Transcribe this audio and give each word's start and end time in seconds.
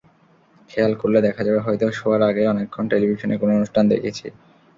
খেয়াল 0.69 0.93
করলে 1.01 1.19
দেখা 1.27 1.41
যাবে, 1.47 1.59
হয়তো 1.59 1.85
শোয়ার 1.91 2.21
আগে 2.29 2.43
অনেকক্ষণ 2.53 2.85
টেলিভিশনে 2.91 3.35
কোনো 3.41 3.51
অনুষ্ঠান 3.57 3.85
দেখেছি। 3.93 4.27